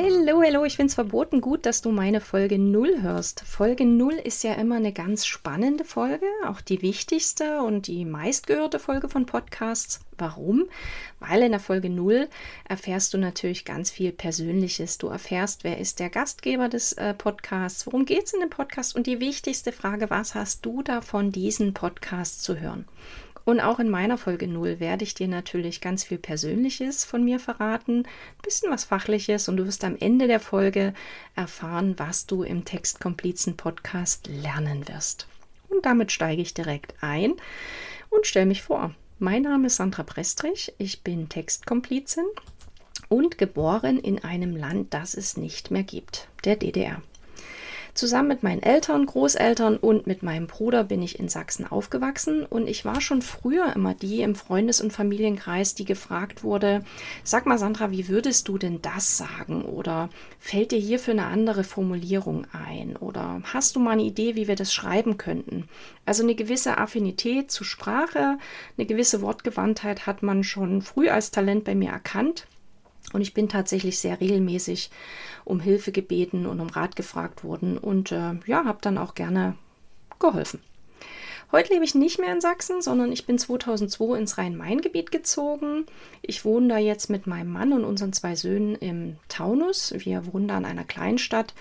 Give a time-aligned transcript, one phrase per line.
[0.00, 3.40] Hallo, hallo, ich finde es verboten gut, dass du meine Folge 0 hörst.
[3.40, 8.78] Folge 0 ist ja immer eine ganz spannende Folge, auch die wichtigste und die meistgehörte
[8.78, 9.98] Folge von Podcasts.
[10.16, 10.68] Warum?
[11.18, 12.28] Weil in der Folge 0
[12.68, 14.98] erfährst du natürlich ganz viel Persönliches.
[14.98, 18.94] Du erfährst, wer ist der Gastgeber des äh, Podcasts, worum geht es in dem Podcast
[18.94, 22.84] und die wichtigste Frage, was hast du davon, diesen Podcast zu hören?
[23.44, 27.40] Und auch in meiner Folge 0 werde ich dir natürlich ganz viel Persönliches von mir
[27.40, 30.92] verraten, ein bisschen was Fachliches und du wirst am Ende der Folge
[31.34, 35.26] erfahren, was du im Textkomplizen Podcast lernen wirst.
[35.68, 37.34] Und damit steige ich direkt ein
[38.10, 38.94] und stelle mich vor.
[39.18, 42.26] Mein Name ist Sandra Prestrich, ich bin Textkomplizin
[43.08, 47.02] und geboren in einem Land, das es nicht mehr gibt, der DDR.
[47.98, 52.68] Zusammen mit meinen Eltern, Großeltern und mit meinem Bruder bin ich in Sachsen aufgewachsen und
[52.68, 56.84] ich war schon früher immer die im Freundes- und Familienkreis, die gefragt wurde,
[57.24, 61.64] sag mal Sandra, wie würdest du denn das sagen oder fällt dir hierfür eine andere
[61.64, 65.68] Formulierung ein oder hast du mal eine Idee, wie wir das schreiben könnten?
[66.06, 68.38] Also eine gewisse Affinität zu Sprache,
[68.76, 72.46] eine gewisse Wortgewandtheit hat man schon früh als Talent bei mir erkannt.
[73.12, 74.90] Und ich bin tatsächlich sehr regelmäßig
[75.44, 79.56] um Hilfe gebeten und um Rat gefragt worden und äh, ja, habe dann auch gerne
[80.18, 80.60] geholfen.
[81.50, 85.86] Heute lebe ich nicht mehr in Sachsen, sondern ich bin 2002 ins Rhein-Main-Gebiet gezogen.
[86.20, 89.94] Ich wohne da jetzt mit meinem Mann und unseren zwei Söhnen im Taunus.
[89.96, 91.54] Wir wohnen da in einer Kleinstadt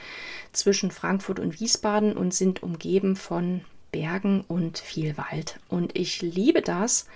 [0.52, 3.62] zwischen Frankfurt und Wiesbaden und sind umgeben von
[3.94, 5.58] Bergen und viel Wald.
[5.70, 7.08] Und ich liebe das,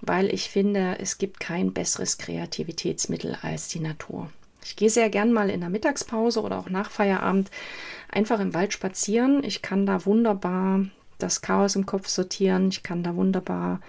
[0.00, 4.30] weil ich finde, es gibt kein besseres Kreativitätsmittel als die Natur.
[4.64, 7.50] Ich gehe sehr gern mal in der Mittagspause oder auch nach Feierabend
[8.10, 9.42] einfach im Wald spazieren.
[9.44, 10.84] Ich kann da wunderbar
[11.18, 12.68] das Chaos im Kopf sortieren.
[12.68, 13.80] Ich kann da wunderbar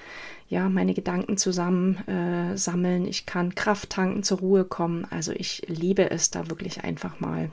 [0.48, 3.06] ja meine Gedanken zusammen äh, sammeln.
[3.06, 5.06] Ich kann Kraft tanken, zur Ruhe kommen.
[5.10, 7.52] Also ich liebe es da wirklich einfach mal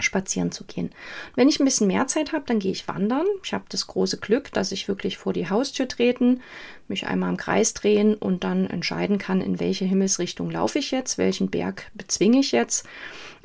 [0.00, 0.90] spazieren zu gehen.
[1.34, 3.26] Wenn ich ein bisschen mehr Zeit habe, dann gehe ich wandern.
[3.42, 6.40] Ich habe das große Glück, dass ich wirklich vor die Haustür treten,
[6.88, 11.18] mich einmal im Kreis drehen und dann entscheiden kann, in welche Himmelsrichtung laufe ich jetzt,
[11.18, 12.86] welchen Berg bezwinge ich jetzt.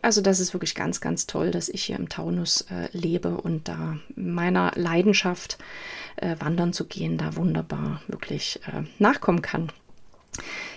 [0.01, 3.67] Also das ist wirklich ganz, ganz toll, dass ich hier im Taunus äh, lebe und
[3.67, 5.59] da meiner Leidenschaft
[6.15, 9.71] äh, wandern zu gehen, da wunderbar wirklich äh, nachkommen kann.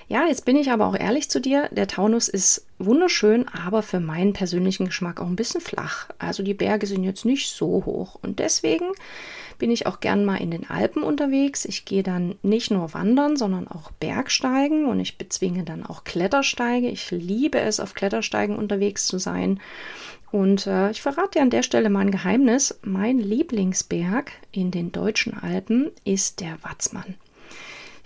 [0.07, 1.69] Ja, jetzt bin ich aber auch ehrlich zu dir.
[1.71, 6.09] Der Taunus ist wunderschön, aber für meinen persönlichen Geschmack auch ein bisschen flach.
[6.19, 8.19] Also die Berge sind jetzt nicht so hoch.
[8.21, 8.87] Und deswegen
[9.59, 11.65] bin ich auch gern mal in den Alpen unterwegs.
[11.65, 16.89] Ich gehe dann nicht nur wandern, sondern auch Bergsteigen und ich bezwinge dann auch Klettersteige.
[16.89, 19.61] Ich liebe es, auf Klettersteigen unterwegs zu sein.
[20.31, 22.79] Und äh, ich verrate dir an der Stelle mal ein Geheimnis.
[22.83, 27.15] Mein Lieblingsberg in den deutschen Alpen ist der Watzmann.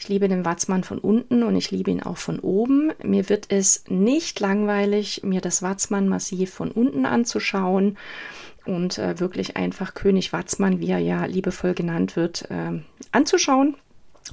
[0.00, 2.92] Ich liebe den Watzmann von unten und ich liebe ihn auch von oben.
[3.02, 7.98] Mir wird es nicht langweilig, mir das Watzmann-Massiv von unten anzuschauen
[8.64, 13.76] und äh, wirklich einfach König Watzmann, wie er ja liebevoll genannt wird, äh, anzuschauen.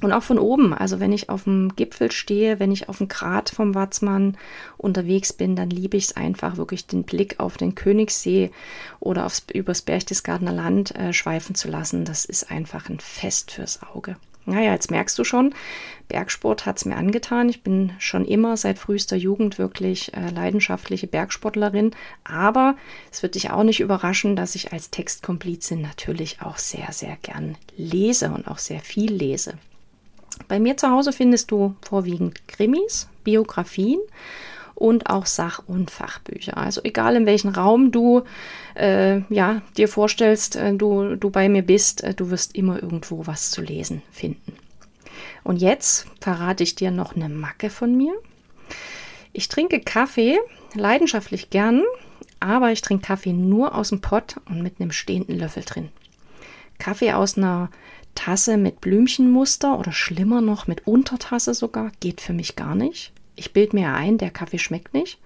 [0.02, 3.08] Und auch von oben, also wenn ich auf dem Gipfel stehe, wenn ich auf dem
[3.08, 4.36] Grat vom Watzmann
[4.76, 8.52] unterwegs bin, dann liebe ich es einfach, wirklich den Blick auf den Königssee
[9.00, 12.04] oder aufs, übers Berchtesgadener Land äh, schweifen zu lassen.
[12.04, 14.16] Das ist einfach ein Fest fürs Auge.
[14.46, 15.54] Naja, jetzt merkst du schon,
[16.08, 17.48] Bergsport hat es mir angetan.
[17.48, 21.90] Ich bin schon immer seit frühester Jugend wirklich äh, leidenschaftliche Bergsportlerin.
[22.22, 22.76] Aber
[23.10, 27.56] es wird dich auch nicht überraschen, dass ich als Textkomplizin natürlich auch sehr, sehr gern
[27.76, 29.54] lese und auch sehr viel lese.
[30.48, 33.98] Bei mir zu Hause findest du vorwiegend Krimis, Biografien
[34.76, 36.56] und auch Sach- und Fachbücher.
[36.56, 38.22] Also egal in welchem Raum du
[38.76, 43.26] äh, ja, dir vorstellst, äh, du, du bei mir bist, äh, du wirst immer irgendwo
[43.26, 44.52] was zu lesen finden.
[45.42, 48.12] Und jetzt verrate ich dir noch eine Macke von mir.
[49.32, 50.38] Ich trinke Kaffee
[50.74, 51.82] leidenschaftlich gern,
[52.38, 55.88] aber ich trinke Kaffee nur aus dem Pott und mit einem stehenden Löffel drin.
[56.78, 57.70] Kaffee aus einer
[58.14, 63.52] Tasse mit Blümchenmuster oder schlimmer noch mit Untertasse sogar geht für mich gar nicht ich
[63.52, 65.18] bilde mir ein, der Kaffee schmeckt nicht,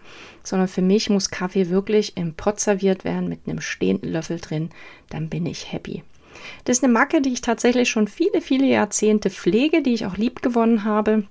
[0.42, 4.70] sondern für mich muss Kaffee wirklich im Pott serviert werden mit einem stehenden Löffel drin,
[5.08, 6.02] dann bin ich happy.
[6.64, 10.16] Das ist eine Macke, die ich tatsächlich schon viele, viele Jahrzehnte pflege, die ich auch
[10.16, 11.24] lieb gewonnen habe.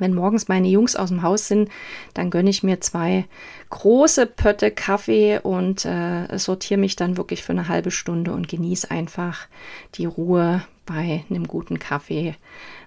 [0.00, 1.70] Wenn morgens meine Jungs aus dem Haus sind,
[2.12, 3.24] dann gönne ich mir zwei
[3.70, 8.90] große Pötte Kaffee und äh, sortiere mich dann wirklich für eine halbe Stunde und genieße
[8.90, 9.46] einfach
[9.94, 12.34] die Ruhe bei einem guten Kaffee.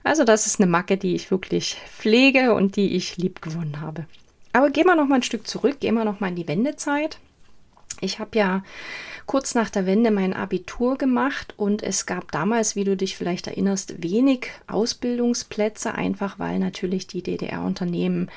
[0.04, 4.06] Also das ist eine Macke, die ich wirklich pflege und die ich lieb gewonnen habe.
[4.54, 7.20] Aber gehen wir noch mal ein Stück zurück, gehen wir noch mal in die Wendezeit.
[8.02, 8.64] Ich habe ja
[9.30, 13.46] kurz nach der Wende mein Abitur gemacht und es gab damals, wie du dich vielleicht
[13.46, 18.32] erinnerst, wenig Ausbildungsplätze, einfach weil natürlich die DDR-Unternehmen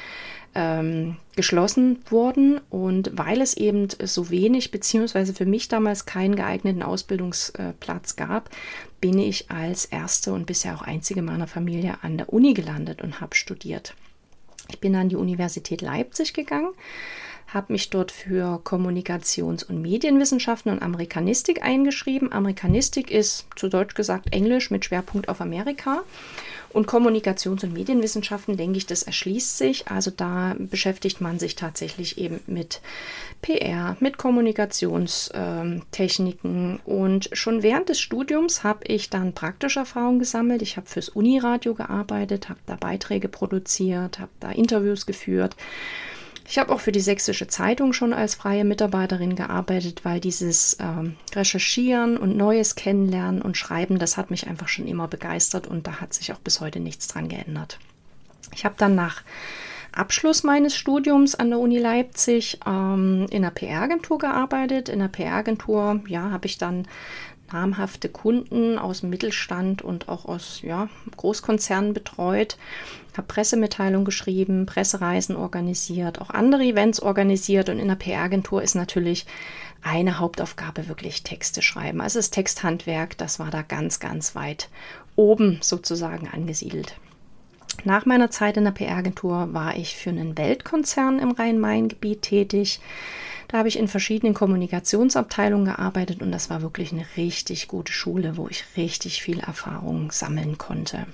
[0.55, 6.83] ähm, geschlossen wurden und weil es eben so wenig, beziehungsweise für mich damals keinen geeigneten
[6.83, 8.51] Ausbildungsplatz gab,
[9.01, 13.23] bin ich als erste und bisher auch einzige meiner Familie an der Uni gelandet und
[13.23, 13.95] habe studiert.
[14.69, 16.73] Ich bin an die Universität Leipzig gegangen,
[17.53, 22.33] habe mich dort für Kommunikations- und Medienwissenschaften und Amerikanistik eingeschrieben.
[22.33, 26.03] Amerikanistik ist zu Deutsch gesagt Englisch mit Schwerpunkt auf Amerika.
[26.73, 29.89] Und Kommunikations- und Medienwissenschaften, denke ich, das erschließt sich.
[29.89, 32.81] Also da beschäftigt man sich tatsächlich eben mit
[33.43, 36.81] PR, mit Kommunikationstechniken.
[36.85, 40.63] Und schon während des Studiums habe ich dann praktische Erfahrungen gesammelt.
[40.63, 45.55] Ich habe fürs Uniradio gearbeitet, habe da Beiträge produziert, habe da Interviews geführt.
[46.49, 51.17] Ich habe auch für die Sächsische Zeitung schon als freie Mitarbeiterin gearbeitet, weil dieses ähm,
[51.35, 56.01] Recherchieren und Neues kennenlernen und Schreiben, das hat mich einfach schon immer begeistert und da
[56.01, 57.79] hat sich auch bis heute nichts dran geändert.
[58.55, 59.23] Ich habe dann nach
[59.93, 64.89] Abschluss meines Studiums an der Uni Leipzig ähm, in einer PR-Agentur gearbeitet.
[64.89, 66.87] In der PR-Agentur, ja, habe ich dann
[67.53, 72.57] namhafte Kunden aus dem Mittelstand und auch aus ja, Großkonzernen betreut,
[73.17, 79.27] habe Pressemitteilungen geschrieben, Pressereisen organisiert, auch andere Events organisiert und in der PR-Agentur ist natürlich
[79.83, 82.01] eine Hauptaufgabe wirklich Texte schreiben.
[82.01, 84.69] Also das Texthandwerk, das war da ganz, ganz weit
[85.17, 86.97] oben sozusagen angesiedelt.
[87.85, 92.81] Nach meiner Zeit in der PR-Agentur war ich für einen Weltkonzern im Rhein-Main-Gebiet tätig.
[93.53, 98.39] Da habe ich in verschiedenen Kommunikationsabteilungen gearbeitet und das war wirklich eine richtig gute Schule,
[98.39, 101.07] wo ich richtig viel Erfahrung sammeln konnte.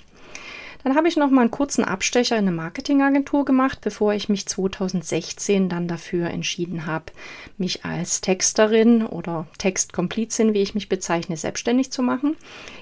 [0.84, 4.46] Dann habe ich noch mal einen kurzen Abstecher in eine Marketingagentur gemacht, bevor ich mich
[4.46, 7.06] 2016 dann dafür entschieden habe,
[7.56, 12.36] mich als Texterin oder Textkomplizin, wie ich mich bezeichne, selbstständig zu machen.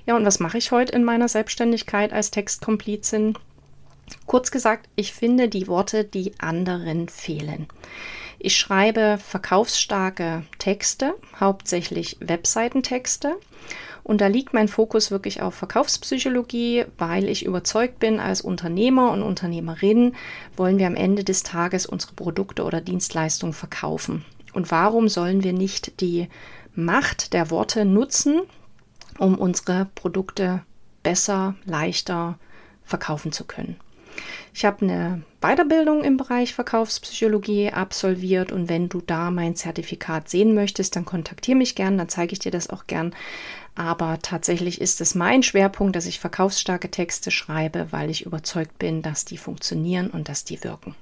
[0.04, 3.38] Ja, und was mache ich heute in meiner Selbstständigkeit als Textkomplizin?
[4.26, 7.66] Kurz gesagt, ich finde die Worte, die anderen fehlen.
[8.46, 13.34] Ich schreibe verkaufsstarke Texte, hauptsächlich Webseitentexte.
[14.04, 19.24] Und da liegt mein Fokus wirklich auf Verkaufspsychologie, weil ich überzeugt bin, als Unternehmer und
[19.24, 20.14] Unternehmerin
[20.56, 24.24] wollen wir am Ende des Tages unsere Produkte oder Dienstleistungen verkaufen.
[24.52, 26.28] Und warum sollen wir nicht die
[26.76, 28.42] Macht der Worte nutzen,
[29.18, 30.62] um unsere Produkte
[31.02, 32.38] besser, leichter
[32.84, 33.74] verkaufen zu können?
[34.54, 40.54] Ich habe eine Weiterbildung im Bereich Verkaufspsychologie absolviert und wenn du da mein Zertifikat sehen
[40.54, 43.14] möchtest, dann kontaktiere mich gern, dann zeige ich dir das auch gern.
[43.74, 49.02] Aber tatsächlich ist es mein Schwerpunkt, dass ich verkaufsstarke Texte schreibe, weil ich überzeugt bin,
[49.02, 50.94] dass die funktionieren und dass die wirken.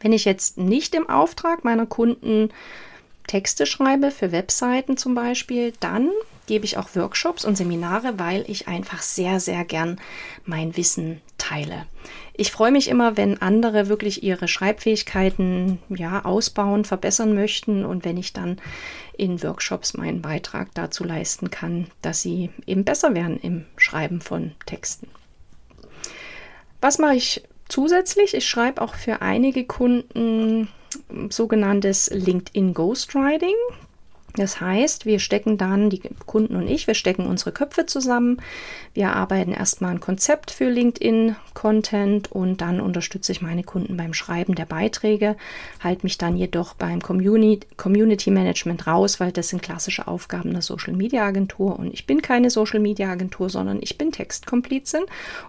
[0.00, 2.50] Wenn ich jetzt nicht im Auftrag meiner Kunden
[3.26, 6.10] Texte schreibe, für Webseiten zum Beispiel, dann
[6.46, 10.00] gebe ich auch Workshops und Seminare, weil ich einfach sehr, sehr gern
[10.44, 11.86] mein Wissen teile.
[12.36, 18.16] Ich freue mich immer, wenn andere wirklich ihre Schreibfähigkeiten ja, ausbauen, verbessern möchten und wenn
[18.16, 18.60] ich dann
[19.16, 24.52] in Workshops meinen Beitrag dazu leisten kann, dass sie eben besser werden im Schreiben von
[24.66, 25.08] Texten.
[26.80, 28.34] Was mache ich zusätzlich?
[28.34, 30.68] Ich schreibe auch für einige Kunden
[31.30, 33.54] sogenanntes LinkedIn Ghostwriting.
[34.36, 38.42] Das heißt, wir stecken dann, die Kunden und ich, wir stecken unsere Köpfe zusammen.
[38.92, 44.56] Wir arbeiten erstmal ein Konzept für LinkedIn-Content und dann unterstütze ich meine Kunden beim Schreiben
[44.56, 45.36] der Beiträge,
[45.78, 50.94] halte mich dann jedoch beim Community, Management raus, weil das sind klassische Aufgaben der Social
[50.94, 55.02] Media Agentur und ich bin keine Social Media Agentur, sondern ich bin Textkomplizin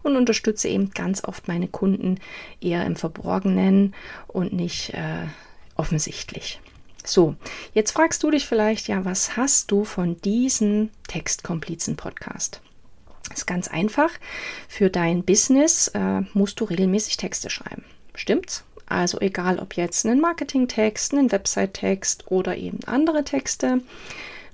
[0.04, 2.20] und unterstütze eben ganz oft meine Kunden
[2.62, 3.96] eher im Verborgenen
[4.28, 5.26] und nicht äh,
[5.76, 6.60] offensichtlich.
[7.06, 7.36] So,
[7.74, 12.62] jetzt fragst du dich vielleicht, ja, was hast du von diesem Textkomplizen-Podcast?
[13.34, 14.10] Ist ganz einfach.
[14.68, 17.84] Für dein Business äh, musst du regelmäßig Texte schreiben.
[18.14, 18.64] Stimmt's?
[18.88, 23.82] Also egal, ob jetzt einen Marketing-Text, einen Website-Text oder eben andere Texte.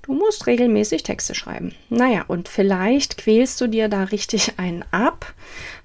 [0.02, 1.74] Du musst regelmäßig Texte schreiben.
[1.88, 5.32] Naja, und vielleicht quälst du dir da richtig einen ab,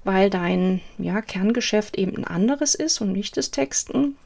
[0.03, 4.17] weil dein ja, Kerngeschäft eben ein anderes ist und nicht das Texten.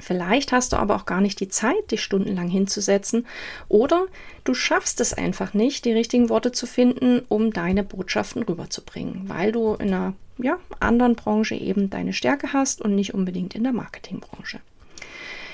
[0.00, 3.26] Vielleicht hast du aber auch gar nicht die Zeit, dich stundenlang hinzusetzen
[3.68, 4.06] oder
[4.44, 9.52] du schaffst es einfach nicht, die richtigen Worte zu finden, um deine Botschaften rüberzubringen, weil
[9.52, 13.72] du in einer ja, anderen Branche eben deine Stärke hast und nicht unbedingt in der
[13.72, 14.60] Marketingbranche.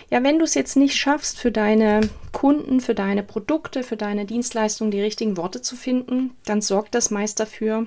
[0.08, 4.24] Ja, wenn du es jetzt nicht schaffst, für deine Kunden, für deine Produkte, für deine
[4.24, 7.86] Dienstleistungen die richtigen Worte zu finden, dann sorgt das meist dafür,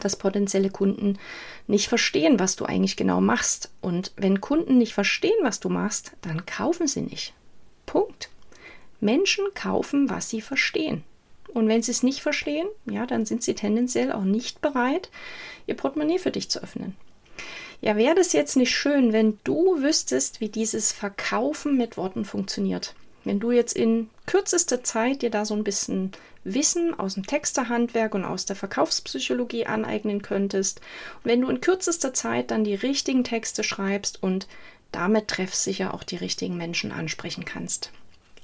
[0.00, 1.18] dass potenzielle Kunden
[1.66, 3.70] nicht verstehen, was du eigentlich genau machst.
[3.80, 7.34] Und wenn Kunden nicht verstehen, was du machst, dann kaufen sie nicht.
[7.86, 8.30] Punkt.
[9.00, 11.04] Menschen kaufen, was sie verstehen.
[11.54, 15.10] Und wenn sie es nicht verstehen, ja, dann sind sie tendenziell auch nicht bereit,
[15.66, 16.94] ihr Portemonnaie für dich zu öffnen.
[17.80, 22.94] Ja, wäre das jetzt nicht schön, wenn du wüsstest, wie dieses Verkaufen mit Worten funktioniert?
[23.24, 26.12] Wenn du jetzt in kürzester Zeit dir da so ein bisschen
[26.44, 30.80] Wissen aus dem Texterhandwerk und aus der Verkaufspsychologie aneignen könntest,
[31.24, 34.46] wenn du in kürzester Zeit dann die richtigen Texte schreibst und
[34.92, 37.92] damit treffsicher auch die richtigen Menschen ansprechen kannst.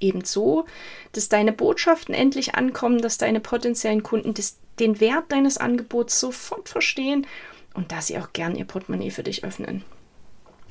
[0.00, 0.66] Ebenso,
[1.12, 6.68] dass deine Botschaften endlich ankommen, dass deine potenziellen Kunden das, den Wert deines Angebots sofort
[6.68, 7.26] verstehen
[7.74, 9.84] und dass sie auch gern ihr Portemonnaie für dich öffnen.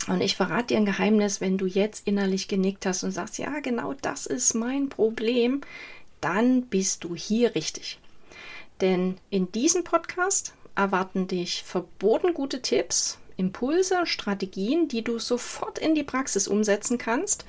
[0.08, 3.60] Und ich verrate dir ein Geheimnis, wenn du jetzt innerlich genickt hast und sagst, ja,
[3.60, 5.62] genau das ist mein Problem,
[6.20, 8.00] dann bist du hier richtig.
[8.82, 15.96] Denn in diesem Podcast erwarten dich verboten gute Tipps, Impulse, Strategien, die du sofort in
[15.96, 17.46] die Praxis umsetzen kannst.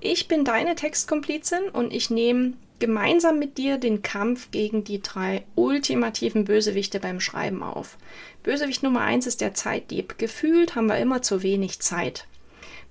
[0.00, 5.44] Ich bin deine Textkomplizin und ich nehme gemeinsam mit dir den Kampf gegen die drei
[5.54, 7.96] ultimativen Bösewichte beim Schreiben auf.
[8.42, 10.18] Bösewicht Nummer eins ist der Zeitdieb.
[10.18, 12.26] Gefühlt haben wir immer zu wenig Zeit.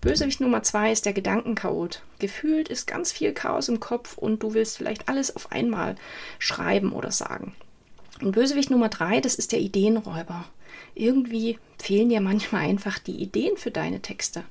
[0.01, 2.01] Bösewicht Nummer zwei ist der Gedankenchaot.
[2.19, 5.95] Gefühlt ist ganz viel Chaos im Kopf und du willst vielleicht alles auf einmal
[6.39, 7.53] schreiben oder sagen.
[8.21, 10.45] Und Bösewicht Nummer drei, das ist der Ideenräuber.
[10.95, 14.43] Irgendwie fehlen dir manchmal einfach die Ideen für deine Texte.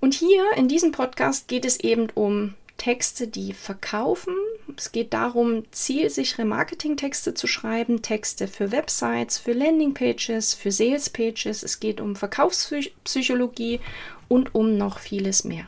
[0.00, 4.34] Und hier in diesem Podcast geht es eben um Texte, die verkaufen.
[4.76, 11.64] Es geht darum, zielsichere Marketingtexte zu schreiben, Texte für Websites, für Landingpages, für Salespages.
[11.64, 13.80] Es geht um Verkaufspsychologie
[14.28, 15.66] und um noch vieles mehr.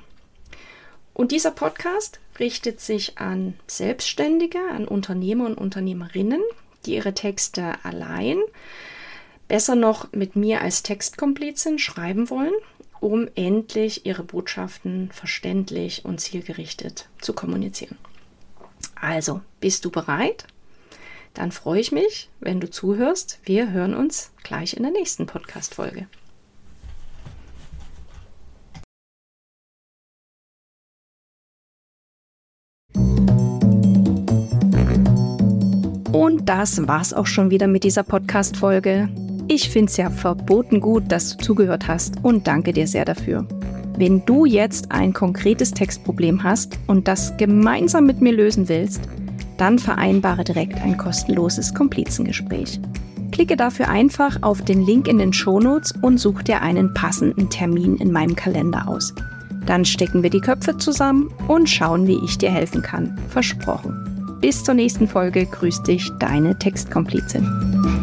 [1.12, 6.40] Und dieser Podcast richtet sich an Selbstständige, an Unternehmer und Unternehmerinnen,
[6.86, 8.38] die ihre Texte allein,
[9.48, 12.54] besser noch mit mir als Textkomplizin schreiben wollen
[13.00, 17.98] um endlich ihre Botschaften verständlich und zielgerichtet zu kommunizieren.
[18.94, 20.46] Also, bist du bereit?
[21.34, 23.40] Dann freue ich mich, wenn du zuhörst.
[23.44, 26.06] Wir hören uns gleich in der nächsten Podcast-Folge.
[36.12, 39.08] Und das war's auch schon wieder mit dieser Podcast-Folge.
[39.52, 43.44] Ich finde es ja verboten gut, dass du zugehört hast und danke dir sehr dafür.
[43.98, 49.00] Wenn du jetzt ein konkretes Textproblem hast und das gemeinsam mit mir lösen willst,
[49.58, 52.78] dann vereinbare direkt ein kostenloses Komplizengespräch.
[53.32, 57.96] Klicke dafür einfach auf den Link in den Shownotes und such dir einen passenden Termin
[57.96, 59.12] in meinem Kalender aus.
[59.66, 63.18] Dann stecken wir die Köpfe zusammen und schauen, wie ich dir helfen kann.
[63.28, 64.38] Versprochen.
[64.40, 67.99] Bis zur nächsten Folge grüßt dich deine Textkomplizin.